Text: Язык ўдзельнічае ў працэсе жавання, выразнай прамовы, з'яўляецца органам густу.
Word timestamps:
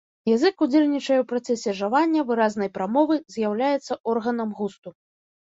Язык 0.35 0.55
ўдзельнічае 0.65 1.17
ў 1.19 1.25
працэсе 1.31 1.73
жавання, 1.81 2.23
выразнай 2.31 2.73
прамовы, 2.79 3.19
з'яўляецца 3.37 4.01
органам 4.15 4.49
густу. 4.63 4.89